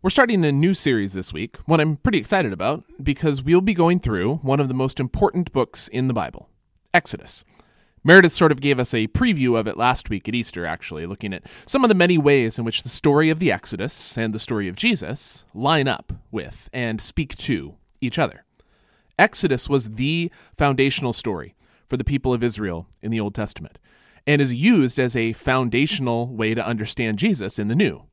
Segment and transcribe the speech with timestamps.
[0.00, 3.74] We're starting a new series this week, one I'm pretty excited about, because we'll be
[3.74, 6.48] going through one of the most important books in the Bible
[6.94, 7.42] Exodus.
[8.04, 11.34] Meredith sort of gave us a preview of it last week at Easter, actually, looking
[11.34, 14.38] at some of the many ways in which the story of the Exodus and the
[14.38, 18.44] story of Jesus line up with and speak to each other.
[19.18, 21.56] Exodus was the foundational story
[21.88, 23.80] for the people of Israel in the Old Testament
[24.28, 28.04] and is used as a foundational way to understand Jesus in the New.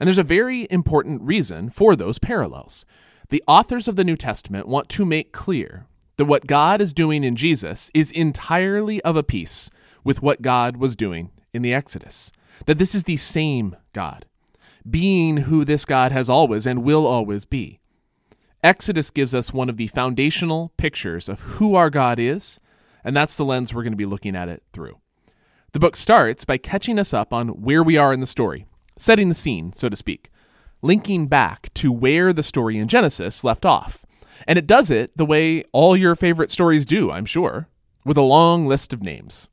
[0.00, 2.86] And there's a very important reason for those parallels.
[3.28, 5.86] The authors of the New Testament want to make clear
[6.16, 9.70] that what God is doing in Jesus is entirely of a piece
[10.02, 12.32] with what God was doing in the Exodus.
[12.66, 14.24] That this is the same God,
[14.88, 17.78] being who this God has always and will always be.
[18.62, 22.60] Exodus gives us one of the foundational pictures of who our God is,
[23.04, 24.98] and that's the lens we're going to be looking at it through.
[25.72, 28.66] The book starts by catching us up on where we are in the story,
[29.00, 30.30] setting the scene, so to speak,
[30.82, 34.04] linking back to where the story in Genesis left off.
[34.46, 37.68] And it does it the way all your favorite stories do, I'm sure,
[38.04, 39.48] with a long list of names.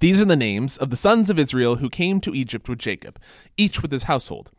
[0.00, 3.18] These are the names of the sons of Israel who came to Egypt with Jacob,
[3.56, 4.50] each with his household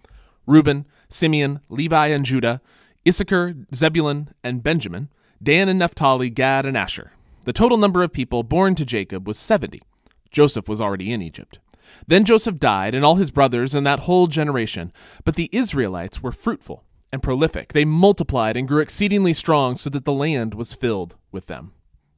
[0.45, 2.61] Reuben, Simeon, Levi, and Judah,
[3.07, 5.09] Issachar, Zebulun, and Benjamin,
[5.41, 7.11] Dan and Naphtali, Gad, and Asher.
[7.45, 9.81] The total number of people born to Jacob was 70.
[10.29, 11.59] Joseph was already in Egypt.
[12.07, 14.91] Then Joseph died, and all his brothers, and that whole generation.
[15.23, 17.73] But the Israelites were fruitful and prolific.
[17.73, 21.73] They multiplied and grew exceedingly strong, so that the land was filled with them.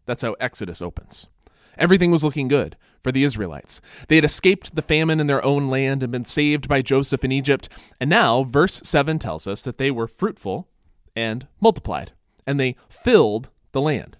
[0.05, 1.29] That's how Exodus opens.
[1.77, 3.81] Everything was looking good for the Israelites.
[4.07, 7.31] They had escaped the famine in their own land and been saved by Joseph in
[7.31, 7.67] Egypt.
[7.99, 10.67] And now, verse 7 tells us that they were fruitful
[11.15, 12.13] and multiplied,
[12.45, 14.17] and they filled the land.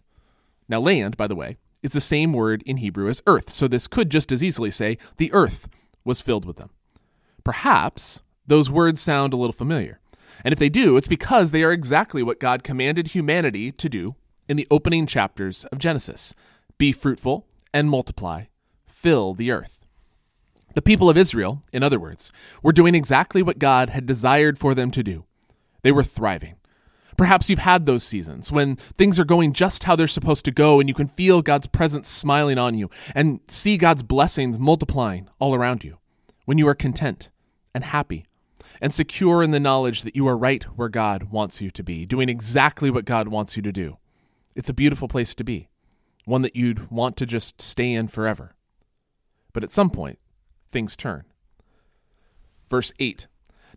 [0.67, 3.87] Now, land, by the way, is the same word in Hebrew as earth, so this
[3.87, 5.67] could just as easily say the earth
[6.03, 6.71] was filled with them.
[7.43, 9.99] Perhaps those words sound a little familiar.
[10.43, 14.15] And if they do, it's because they are exactly what God commanded humanity to do
[14.47, 16.33] in the opening chapters of Genesis
[16.77, 18.45] be fruitful and multiply,
[18.87, 19.85] fill the earth.
[20.73, 22.31] The people of Israel, in other words,
[22.63, 25.25] were doing exactly what God had desired for them to do.
[25.83, 26.55] They were thriving.
[27.17, 30.79] Perhaps you've had those seasons when things are going just how they're supposed to go
[30.79, 35.55] and you can feel God's presence smiling on you and see God's blessings multiplying all
[35.55, 35.97] around you.
[36.45, 37.29] When you are content
[37.73, 38.25] and happy
[38.81, 42.05] and secure in the knowledge that you are right where God wants you to be,
[42.05, 43.97] doing exactly what God wants you to do.
[44.55, 45.69] It's a beautiful place to be,
[46.25, 48.51] one that you'd want to just stay in forever.
[49.53, 50.19] But at some point,
[50.71, 51.23] things turn.
[52.69, 53.27] Verse 8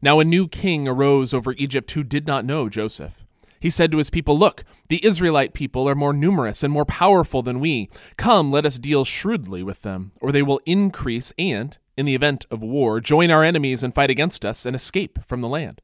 [0.02, 3.25] Now a new king arose over Egypt who did not know Joseph.
[3.60, 7.42] He said to his people, Look, the Israelite people are more numerous and more powerful
[7.42, 7.88] than we.
[8.16, 12.46] Come, let us deal shrewdly with them, or they will increase and, in the event
[12.50, 15.80] of war, join our enemies and fight against us and escape from the land.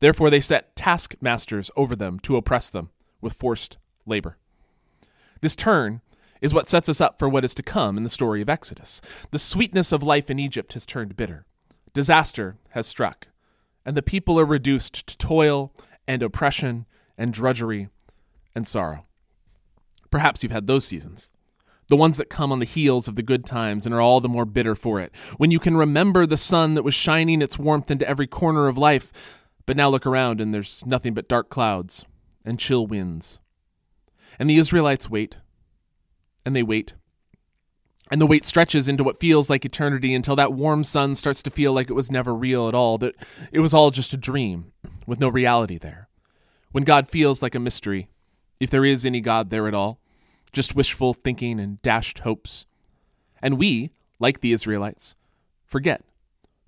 [0.00, 4.36] Therefore they set taskmasters over them to oppress them with forced labor.
[5.40, 6.00] This turn
[6.40, 9.00] is what sets us up for what is to come in the story of Exodus.
[9.30, 11.46] The sweetness of life in Egypt has turned bitter.
[11.92, 13.28] Disaster has struck,
[13.84, 15.72] and the people are reduced to toil
[16.06, 16.86] and oppression
[17.18, 17.88] and drudgery
[18.54, 19.04] and sorrow.
[20.10, 21.30] Perhaps you've had those seasons.
[21.88, 24.28] The ones that come on the heels of the good times and are all the
[24.28, 25.12] more bitter for it.
[25.36, 28.78] When you can remember the sun that was shining its warmth into every corner of
[28.78, 29.12] life,
[29.66, 32.06] but now look around and there's nothing but dark clouds
[32.44, 33.40] and chill winds.
[34.38, 35.36] And the Israelites wait,
[36.44, 36.92] and they wait.
[38.10, 41.50] And the wait stretches into what feels like eternity until that warm sun starts to
[41.50, 43.14] feel like it was never real at all, that
[43.50, 44.72] it was all just a dream
[45.06, 46.08] with no reality there
[46.72, 48.08] when God feels like a mystery,
[48.60, 50.00] if there is any God there at all,
[50.52, 52.66] just wishful thinking and dashed hopes.
[53.42, 55.14] And we, like the Israelites,
[55.64, 56.02] forget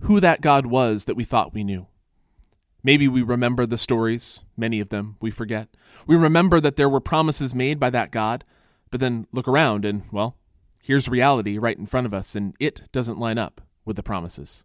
[0.02, 1.86] who that God was that we thought we knew.
[2.82, 5.68] Maybe we remember the stories, many of them we forget.
[6.06, 8.44] We remember that there were promises made by that God,
[8.90, 10.36] but then look around and, well,
[10.82, 14.64] here's reality right in front of us, and it doesn't line up with the promises.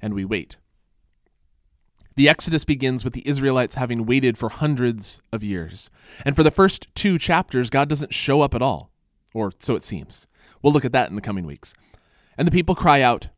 [0.00, 0.56] And we wait.
[2.16, 5.90] The Exodus begins with the Israelites having waited for hundreds of years.
[6.24, 8.90] And for the first two chapters, God doesn't show up at all,
[9.34, 10.26] or so it seems.
[10.62, 11.74] We'll look at that in the coming weeks.
[12.38, 13.28] And the people cry out.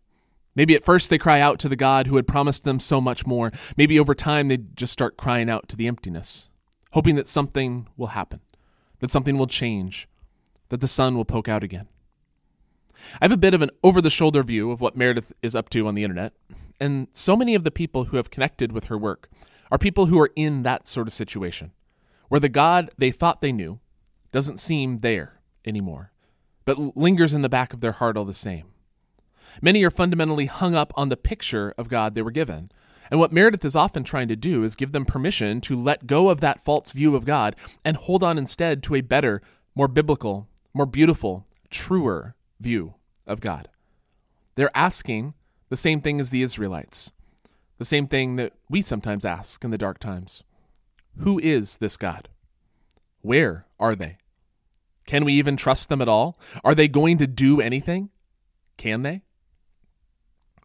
[0.55, 3.27] Maybe at first they cry out to the God who had promised them so much
[3.27, 3.53] more.
[3.77, 6.51] Maybe over time they just start crying out to the emptiness,
[6.93, 8.41] hoping that something will happen,
[9.01, 10.09] that something will change,
[10.69, 11.89] that the sun will poke out again.
[13.21, 15.69] I have a bit of an over the shoulder view of what Meredith is up
[15.71, 16.33] to on the internet,
[16.81, 19.29] and so many of the people who have connected with her work
[19.71, 21.73] are people who are in that sort of situation,
[22.29, 23.81] where the God they thought they knew
[24.33, 26.13] doesn't seem there anymore,
[26.65, 28.67] but lingers in the back of their heart all the same.
[29.61, 32.71] Many are fundamentally hung up on the picture of God they were given,
[33.11, 36.29] And what Meredith is often trying to do is give them permission to let go
[36.29, 39.41] of that false view of God and hold on instead to a better,
[39.75, 42.95] more biblical, more beautiful, truer view
[43.27, 43.69] of God.
[44.55, 45.35] They're asking
[45.69, 47.13] the same thing as the Israelites,
[47.79, 50.45] the same thing that we sometimes ask in the dark times
[51.19, 52.29] Who is this God?
[53.21, 54.19] Where are they?
[55.07, 56.39] Can we even trust them at all?
[56.63, 58.11] Are they going to do anything?
[58.77, 59.23] Can they?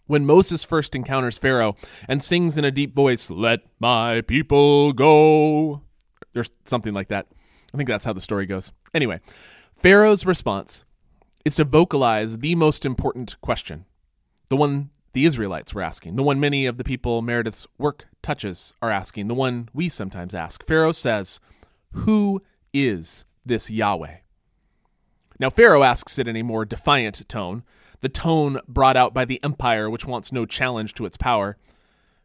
[0.05, 1.77] When Moses first encounters Pharaoh
[2.09, 5.81] and sings in a deep voice, Let my people go,
[6.35, 7.27] or something like that.
[7.73, 8.71] I think that's how the story goes.
[8.93, 9.21] Anyway,
[9.77, 10.85] Pharaoh's response
[11.45, 13.85] is to vocalize the most important question,
[14.49, 18.73] the one the Israelites were asking, the one many of the people Meredith's work touches
[18.81, 20.65] are asking, the one we sometimes ask.
[20.65, 21.39] Pharaoh says,
[21.91, 22.41] Who
[22.73, 24.17] is this Yahweh?
[25.39, 27.63] Now, Pharaoh asks it in a more defiant tone,
[28.01, 31.57] the tone brought out by the empire which wants no challenge to its power.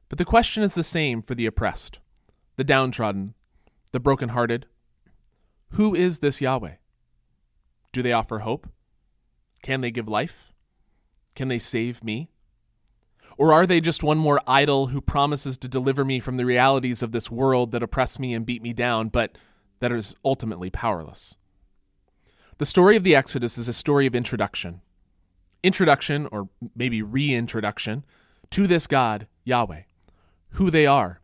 [0.08, 1.98] But the question is the same for the oppressed,
[2.56, 3.34] the downtrodden,
[3.92, 4.66] the broken-hearted.
[5.70, 6.74] Who is this Yahweh?
[7.92, 8.68] Do they offer hope?
[9.62, 10.52] Can they give life?
[11.38, 12.30] Can they save me?
[13.36, 17.00] Or are they just one more idol who promises to deliver me from the realities
[17.00, 19.38] of this world that oppress me and beat me down, but
[19.78, 21.36] that is ultimately powerless?
[22.56, 24.80] The story of the Exodus is a story of introduction.
[25.62, 28.04] Introduction, or maybe reintroduction,
[28.50, 29.82] to this God, Yahweh,
[30.54, 31.20] who they are,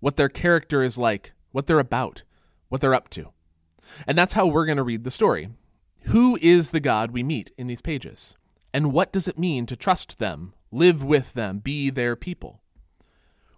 [0.00, 2.24] what their character is like, what they're about,
[2.68, 3.28] what they're up to.
[4.08, 5.50] And that's how we're going to read the story.
[6.06, 8.36] Who is the God we meet in these pages?
[8.74, 12.60] And what does it mean to trust them, live with them, be their people?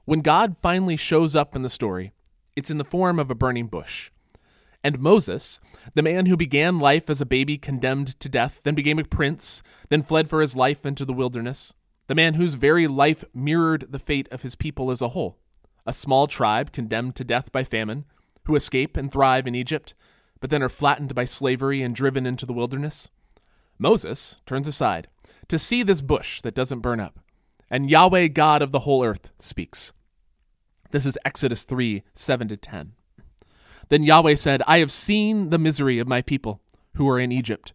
[0.05, 2.13] When God finally shows up in the story,
[2.57, 4.11] it's in the form of a burning bush.
[4.83, 5.61] And Moses,
[5.95, 9.63] the man who began life as a baby condemned to death, then became a prince,
[9.89, 11.73] then fled for his life into the wilderness,
[12.07, 15.39] the man whose very life mirrored the fate of his people as a whole,
[15.87, 18.05] a small tribe condemned to death by famine,
[18.45, 19.95] who escape and thrive in Egypt,
[20.39, 23.09] but then are flattened by slavery and driven into the wilderness.
[23.79, 25.09] Moses turns aside
[25.49, 27.19] to see this bush that doesn't burn up,
[27.71, 29.93] and Yahweh, God of the whole earth, speaks.
[30.91, 32.93] This is Exodus 3 7 to 10.
[33.89, 36.61] Then Yahweh said, I have seen the misery of my people
[36.95, 37.73] who are in Egypt.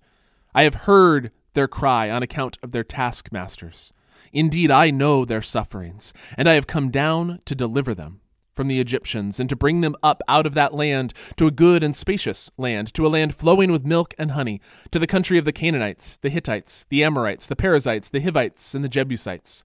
[0.56, 3.94] I have heard their cry on account of their taskmasters.
[4.32, 8.22] Indeed, I know their sufferings, and I have come down to deliver them
[8.60, 11.82] from the Egyptians, and to bring them up out of that land to a good
[11.82, 14.60] and spacious land, to a land flowing with milk and honey,
[14.92, 18.84] to the country of the Canaanites, the Hittites, the Amorites, the Perizzites, the Hivites, and
[18.84, 19.64] the Jebusites.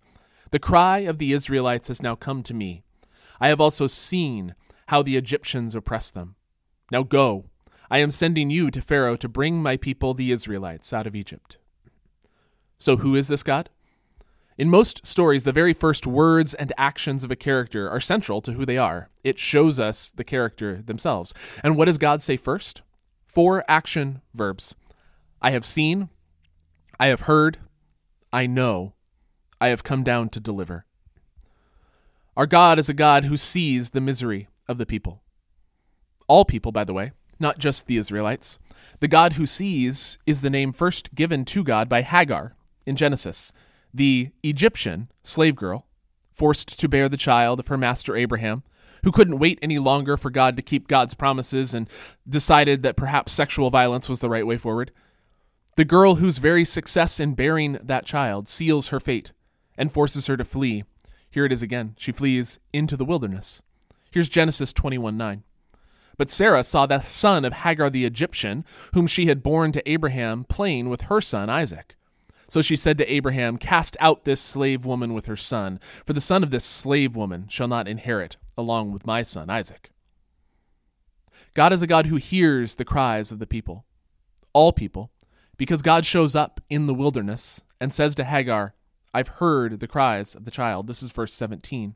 [0.53, 2.85] The cry of the Israelites has now come to me.
[3.41, 4.55] I have also seen
[4.87, 6.37] how the Egyptians oppress them.
[6.93, 7.47] Now go,
[7.91, 11.57] I am sending you to Pharaoh to bring my people, the Israelites, out of Egypt.
[12.79, 13.71] So, who is this God?
[14.57, 18.53] In most stories, the very first words and actions of a character are central to
[18.53, 19.09] who they are.
[19.25, 21.35] It shows us the character themselves.
[21.65, 22.83] And what does God say first?
[23.27, 24.75] Four action verbs
[25.43, 26.09] I have seen,
[27.01, 27.59] I have heard,
[28.33, 28.95] I know,
[29.61, 30.87] I have come down to deliver.
[32.37, 35.23] Our God is a God who sees the misery of the people.
[36.29, 38.59] All people, by the way, not just the Israelites.
[39.01, 42.55] The God who sees is the name first given to God by Hagar
[42.87, 43.53] in Genesis,
[43.95, 45.87] the Egyptian slave girl,
[46.33, 48.65] forced to bear the child of her master Abraham,
[49.05, 51.89] who couldn't wait any longer for God to keep God's promises and
[52.29, 54.91] decided that perhaps sexual violence was the right way forward.
[55.77, 59.33] The girl whose very success in bearing that child seals her fate
[59.77, 60.85] and forces her to flee.
[61.31, 61.95] Here it is again.
[61.99, 63.63] She flees into the wilderness.
[64.11, 65.43] Here's Genesis 21 9.
[66.17, 70.45] But Sarah saw the son of Hagar the Egyptian, whom she had borne to Abraham,
[70.45, 71.97] playing with her son Isaac.
[72.47, 76.21] So she said to Abraham, Cast out this slave woman with her son, for the
[76.21, 79.91] son of this slave woman shall not inherit along with my son Isaac.
[81.55, 83.85] God is a God who hears the cries of the people,
[84.53, 85.11] all people,
[85.57, 88.75] because God shows up in the wilderness and says to Hagar,
[89.13, 90.89] I've heard the cries of the child.
[90.89, 91.95] This is verse 17.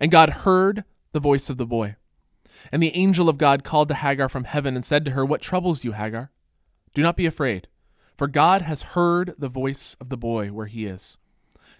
[0.00, 1.96] And God heard the voice of the boy.
[2.72, 5.42] And the angel of God called to Hagar from heaven and said to her, What
[5.42, 6.30] troubles you, Hagar?
[6.94, 7.68] Do not be afraid,
[8.18, 11.16] for God has heard the voice of the boy where he is.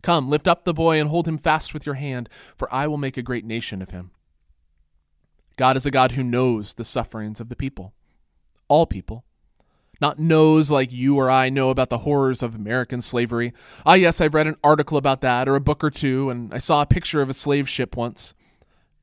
[0.03, 2.97] Come, lift up the boy and hold him fast with your hand, for I will
[2.97, 4.13] make a great nation of him.
[5.57, 7.93] God is a God who knows the sufferings of the people,
[8.69, 9.25] all people.
[10.01, 13.53] Not knows like you or I know about the horrors of American slavery.
[13.85, 16.59] Ah, yes, I've read an article about that or a book or two, and I
[16.59, 18.33] saw a picture of a slave ship once.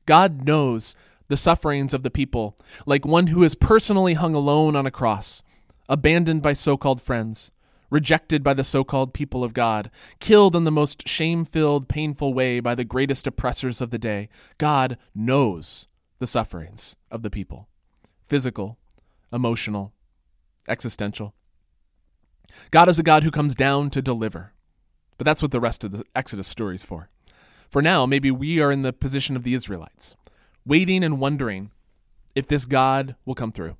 [0.06, 0.96] God knows
[1.28, 5.42] the sufferings of the people, like one who is personally hung alone on a cross,
[5.88, 7.50] abandoned by so called friends,
[7.90, 9.90] rejected by the so called people of God,
[10.20, 14.28] killed in the most shame filled, painful way by the greatest oppressors of the day,
[14.58, 15.88] God knows
[16.18, 17.68] the sufferings of the people
[18.26, 18.76] physical,
[19.32, 19.92] emotional,
[20.68, 21.32] existential.
[22.70, 24.52] God is a God who comes down to deliver.
[25.18, 27.08] But that's what the rest of the Exodus story is for.
[27.70, 30.16] For now, maybe we are in the position of the Israelites,
[30.64, 31.70] waiting and wondering
[32.34, 33.76] if this God will come through.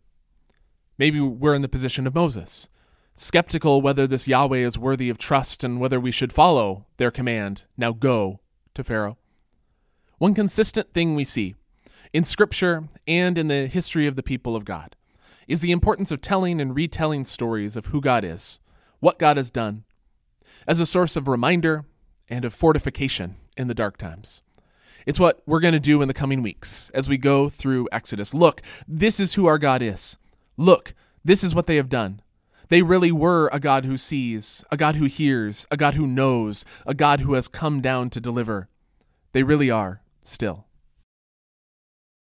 [0.98, 2.68] Maybe we're in the position of Moses,
[3.14, 7.64] skeptical whether this Yahweh is worthy of trust and whether we should follow their command,
[7.76, 8.40] now go
[8.74, 9.18] to Pharaoh.
[10.18, 11.54] One consistent thing we see
[12.12, 14.96] in Scripture and in the history of the people of God
[15.46, 18.58] is the importance of telling and retelling stories of who God is,
[19.00, 19.84] what God has done,
[20.66, 21.84] as a source of reminder
[22.28, 24.42] and of fortification in the dark times.
[25.04, 28.34] It's what we're going to do in the coming weeks as we go through Exodus.
[28.34, 30.18] Look, this is who our God is.
[30.56, 30.94] Look,
[31.24, 32.20] this is what they have done.
[32.68, 36.64] They really were a God who sees, a God who hears, a God who knows,
[36.84, 38.68] a God who has come down to deliver.
[39.32, 40.65] They really are still.